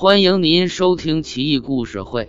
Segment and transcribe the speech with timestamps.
[0.00, 2.24] 欢迎您收听《奇异故事会·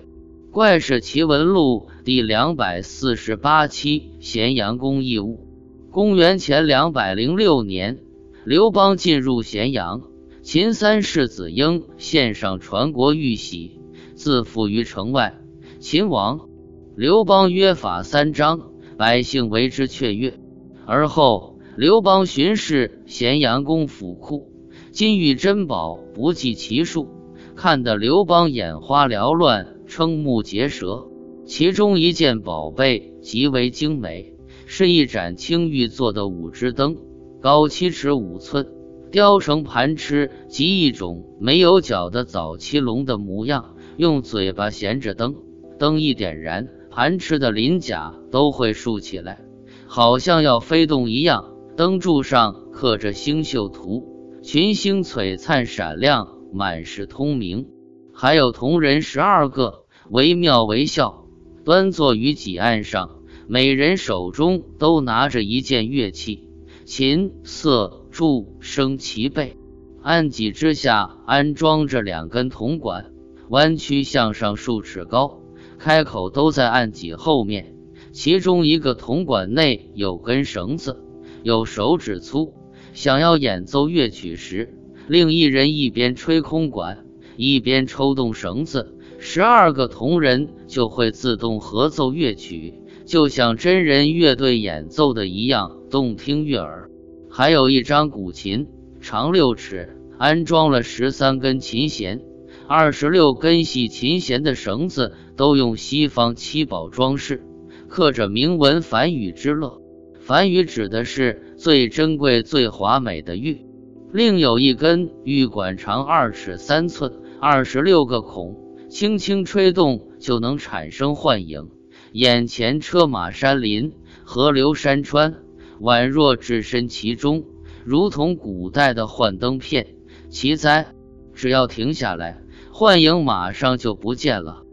[0.52, 5.47] 怪事奇闻录》第两百四十八期：咸阳宫异物。
[5.89, 7.99] 公元前两百零六年，
[8.44, 10.02] 刘邦进入咸阳，
[10.44, 13.80] 秦三世子婴献上传国玉玺，
[14.16, 15.40] 自负于城外。
[15.80, 16.50] 秦王
[16.98, 20.38] 刘邦约法三章，百姓为之雀跃。
[20.86, 24.52] 而后，刘邦巡视咸阳宫府库，
[24.92, 27.21] 金玉珍宝不计其数。
[27.62, 31.06] 看得刘邦眼花缭乱，瞠目结舌。
[31.46, 34.34] 其中一件宝贝极为精美，
[34.65, 36.97] 是一盏青玉做的五支灯，
[37.39, 38.67] 高七尺五寸，
[39.11, 45.35] 雕成盘螭及一种没有脚的早期龙的模样，用嘴巴衔着灯，
[45.77, 49.39] 灯一点燃，盘螭的鳞甲都会竖起来，
[49.85, 51.53] 好像要飞动一样。
[51.77, 56.40] 灯柱上刻着星宿图，群星璀璨闪亮。
[56.53, 57.67] 满是通明，
[58.13, 61.26] 还有铜人十二个，惟妙惟肖，
[61.63, 66.50] 端坐于几案上，每人手中都拿着一件乐器，
[66.86, 69.58] 琴、瑟、柱、笙齐备。
[70.03, 73.11] 案几之下安装着两根铜管，
[73.50, 75.39] 弯曲向上数尺高，
[75.78, 77.76] 开口都在案几后面。
[78.11, 81.02] 其中一个铜管内有根绳子，
[81.44, 82.54] 有手指粗，
[82.94, 84.78] 想要演奏乐曲时。
[85.08, 96.90] 另一人一边吹空管，一边抽动绳子，十二个铜人就会自动合奏乐曲，就像真人乐队演奏的一样，动听悦耳。
[97.30, 98.68] 还有一张古琴，
[99.00, 102.22] 长六尺，安装了十三根琴弦，
[102.68, 107.44] 二十六根系琴弦的绳子都用西方七宝装饰，
[107.88, 109.82] 刻着铭文“梵语之乐”。
[110.20, 113.66] 梵语指的是最珍贵、最华美的玉。
[114.14, 118.58] 另有一根玉管，长二尺三寸，二十六个孔，
[118.90, 121.70] 轻轻吹动就能产生幻影。
[122.12, 123.94] 眼前车马山林、
[124.26, 125.36] 河流山川，
[125.80, 127.45] 宛若置身其中，
[127.86, 129.95] 如同古代的幻灯片。
[130.29, 130.93] 奇哉！
[131.33, 132.41] 只要停下来，
[132.73, 134.63] 幻影马上就不见了。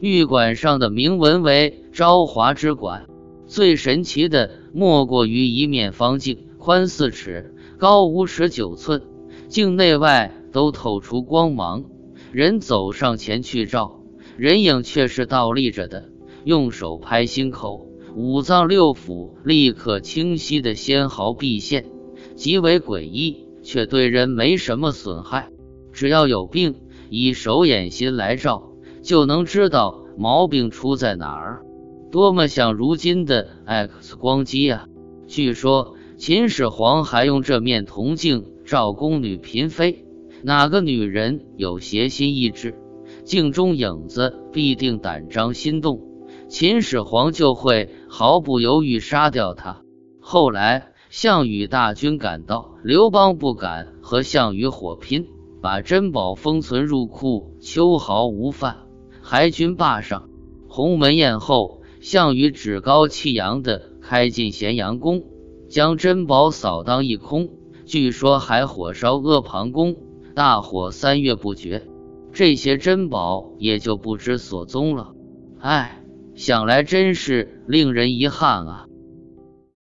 [0.00, 3.06] 玉管上的铭文为“朝华之管”。
[3.46, 7.54] 最神奇的莫过于一面方镜，宽四尺。
[7.78, 9.02] 高五尺九寸，
[9.46, 11.84] 镜内外都透出光芒。
[12.32, 14.00] 人走上前去照，
[14.36, 16.10] 人影却是倒立着的，
[16.42, 21.86] 用手拍心口，五脏六腑立刻清晰的纤毫毕现，
[22.34, 25.48] 极为诡异，却对人没什么损害。
[25.92, 26.74] 只要有病，
[27.10, 28.72] 以手眼心来照，
[29.02, 31.62] 就能知道毛病出在哪儿。
[32.10, 34.86] 多么像如今的 X 光机啊！
[35.28, 35.94] 据说。
[36.18, 40.04] 秦始皇还用这面铜镜照宫女嫔妃，
[40.42, 42.74] 哪个女人有邪心意志，
[43.22, 46.00] 镜中影子必定胆张心动，
[46.48, 49.82] 秦始皇就会毫不犹豫杀掉她。
[50.18, 55.28] 后来项羽大军赶到，刘邦不敢和项羽火拼，
[55.62, 58.78] 把珍宝封存入库，秋毫无犯，
[59.22, 60.28] 还军霸上。
[60.66, 65.22] 鸿门宴后，项羽趾高气扬地开进咸阳宫。
[65.68, 67.50] 将珍宝扫荡一空，
[67.84, 69.96] 据说还火烧阿房宫，
[70.34, 71.86] 大火三月不绝，
[72.32, 75.12] 这些珍宝也就不知所踪了。
[75.60, 76.02] 唉，
[76.34, 78.87] 想来真是令人遗憾啊。